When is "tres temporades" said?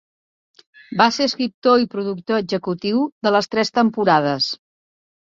3.55-4.53